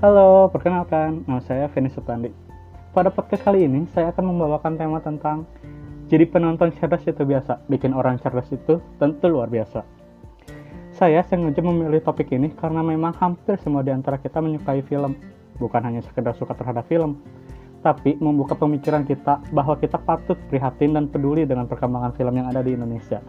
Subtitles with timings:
[0.00, 2.32] Halo, perkenalkan, nama saya Feni Supandi.
[2.96, 5.44] Pada podcast kali ini, saya akan membawakan tema tentang
[6.08, 9.84] jadi penonton cerdas itu biasa, bikin orang cerdas itu tentu luar biasa.
[10.96, 15.20] Saya sengaja memilih topik ini karena memang hampir semua di antara kita menyukai film,
[15.60, 17.20] bukan hanya sekedar suka terhadap film,
[17.84, 22.64] tapi membuka pemikiran kita bahwa kita patut prihatin dan peduli dengan perkembangan film yang ada
[22.64, 23.20] di Indonesia,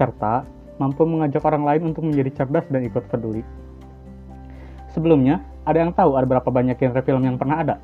[0.00, 0.48] serta
[0.80, 3.44] mampu mengajak orang lain untuk menjadi cerdas dan ikut peduli.
[4.96, 7.76] Sebelumnya, ada yang tahu ada berapa banyak genre film yang pernah ada?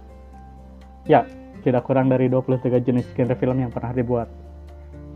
[1.10, 1.26] Ya,
[1.66, 4.30] tidak kurang dari 23 jenis genre film yang pernah dibuat.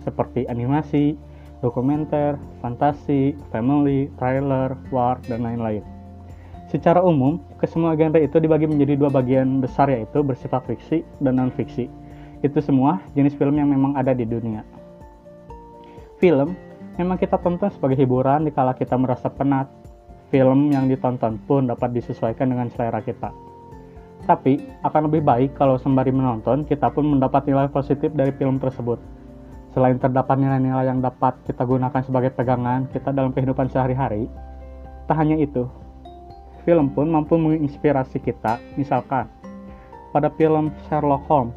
[0.02, 1.14] Seperti animasi,
[1.62, 5.86] dokumenter, fantasi, family, trailer, war, dan lain-lain.
[6.66, 11.86] Secara umum, kesemua genre itu dibagi menjadi dua bagian besar yaitu bersifat fiksi dan non-fiksi.
[12.42, 14.66] Itu semua jenis film yang memang ada di dunia.
[16.18, 16.58] Film
[16.98, 19.70] memang kita tonton sebagai hiburan dikala kita merasa penat,
[20.30, 23.30] film yang ditonton pun dapat disesuaikan dengan selera kita.
[24.26, 28.98] Tapi, akan lebih baik kalau sembari menonton, kita pun mendapat nilai positif dari film tersebut.
[29.70, 34.26] Selain terdapat nilai-nilai yang dapat kita gunakan sebagai pegangan kita dalam kehidupan sehari-hari,
[35.06, 35.70] tak hanya itu,
[36.66, 38.58] film pun mampu menginspirasi kita.
[38.74, 39.30] Misalkan,
[40.10, 41.54] pada film Sherlock Holmes,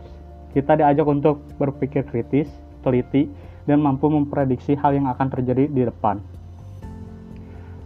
[0.54, 2.54] kita diajak untuk berpikir kritis,
[2.86, 3.26] teliti,
[3.66, 6.22] dan mampu memprediksi hal yang akan terjadi di depan.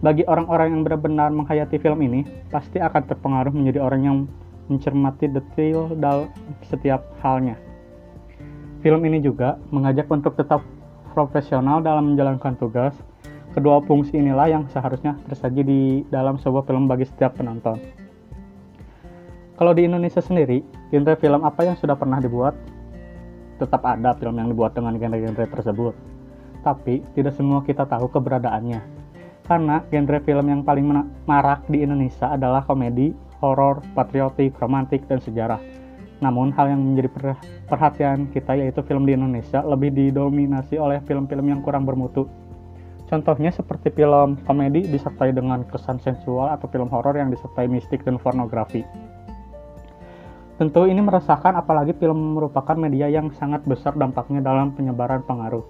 [0.03, 4.17] Bagi orang-orang yang benar-benar menghayati film ini, pasti akan terpengaruh menjadi orang yang
[4.67, 6.27] mencermati detail dalam
[6.67, 7.55] setiap halnya.
[8.83, 10.59] Film ini juga mengajak untuk tetap
[11.15, 12.91] profesional dalam menjalankan tugas.
[13.55, 15.81] Kedua fungsi inilah yang seharusnya tersaji di
[16.11, 17.79] dalam sebuah film bagi setiap penonton.
[19.55, 22.59] Kalau di Indonesia sendiri, genre film apa yang sudah pernah dibuat?
[23.55, 25.95] Tetap ada film yang dibuat dengan genre-genre tersebut.
[26.59, 28.92] Tapi tidak semua kita tahu keberadaannya
[29.43, 30.87] karena genre film yang paling
[31.27, 33.11] marak di Indonesia adalah komedi,
[33.43, 35.59] horor, patriotik, romantik, dan sejarah.
[36.23, 37.35] Namun, hal yang menjadi
[37.67, 42.31] perhatian kita yaitu film di Indonesia lebih didominasi oleh film-film yang kurang bermutu.
[43.11, 48.15] Contohnya seperti film komedi disertai dengan kesan sensual atau film horor yang disertai mistik dan
[48.15, 48.87] pornografi.
[50.55, 55.65] Tentu ini meresahkan apalagi film merupakan media yang sangat besar dampaknya dalam penyebaran pengaruh.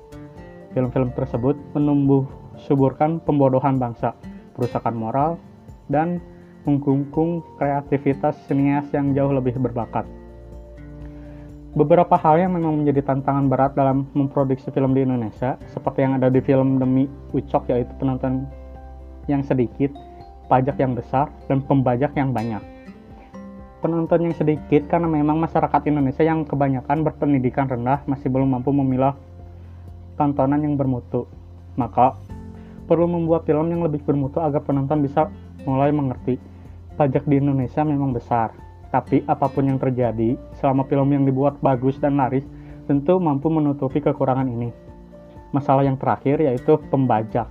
[0.78, 2.30] Film-film tersebut menumbuh
[2.62, 4.14] suburkan pembodohan bangsa,
[4.54, 5.32] perusakan moral,
[5.90, 6.22] dan
[6.64, 10.08] mengkungkung kreativitas senias yang jauh lebih berbakat.
[11.74, 16.30] Beberapa hal yang memang menjadi tantangan berat dalam memproduksi film di Indonesia, seperti yang ada
[16.30, 18.46] di film Demi Ucok yaitu penonton
[19.26, 19.90] yang sedikit,
[20.54, 22.62] pajak yang besar, dan pembajak yang banyak.
[23.82, 29.18] Penonton yang sedikit karena memang masyarakat Indonesia yang kebanyakan berpendidikan rendah masih belum mampu memilah
[30.16, 31.26] tontonan yang bermutu.
[31.74, 32.14] Maka
[32.84, 35.32] perlu membuat film yang lebih bermutu agar penonton bisa
[35.64, 36.38] mulai mengerti.
[36.94, 38.54] Pajak di Indonesia memang besar,
[38.94, 42.46] tapi apa pun yang terjadi, selama film yang dibuat bagus dan laris,
[42.86, 44.70] tentu mampu menutupi kekurangan ini.
[45.50, 47.50] Masalah yang terakhir yaitu pembajak.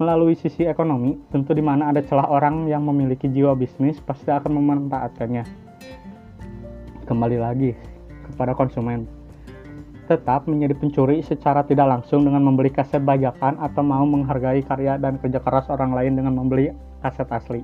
[0.00, 4.56] Melalui sisi ekonomi, tentu di mana ada celah orang yang memiliki jiwa bisnis pasti akan
[4.56, 5.44] memanfaatkannya.
[7.04, 7.76] Kembali lagi
[8.28, 9.19] kepada konsumen
[10.10, 15.22] tetap menjadi pencuri secara tidak langsung dengan membeli kaset bajakan atau mau menghargai karya dan
[15.22, 17.62] kerja keras orang lain dengan membeli kaset asli.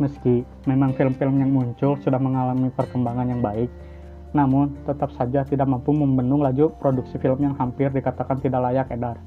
[0.00, 3.68] Meski memang film-film yang muncul sudah mengalami perkembangan yang baik,
[4.32, 9.20] namun tetap saja tidak mampu membendung laju produksi film yang hampir dikatakan tidak layak edar.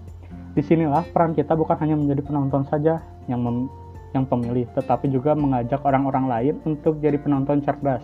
[0.58, 2.98] Di sinilah peran kita bukan hanya menjadi penonton saja
[3.30, 3.70] yang mem
[4.12, 8.04] yang pemilih, tetapi juga mengajak orang-orang lain untuk jadi penonton cerdas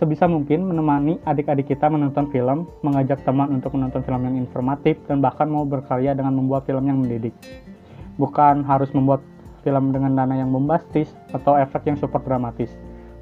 [0.00, 5.20] sebisa mungkin menemani adik-adik kita menonton film, mengajak teman untuk menonton film yang informatif, dan
[5.20, 7.36] bahkan mau berkarya dengan membuat film yang mendidik.
[8.16, 9.20] Bukan harus membuat
[9.60, 12.72] film dengan dana yang bombastis atau efek yang super dramatis,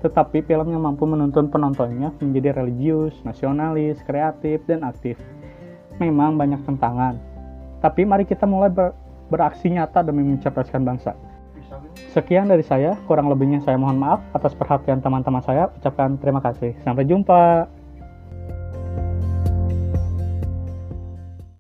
[0.06, 5.18] tetapi film yang mampu menuntun penontonnya menjadi religius, nasionalis, kreatif, dan aktif.
[5.98, 7.18] Memang banyak tantangan,
[7.82, 8.94] tapi mari kita mulai ber
[9.28, 11.12] beraksi nyata demi mencerdaskan bangsa.
[12.08, 15.68] Sekian dari saya, kurang lebihnya saya mohon maaf atas perhatian teman-teman saya.
[15.76, 16.72] Ucapkan terima kasih.
[16.80, 17.77] Sampai jumpa.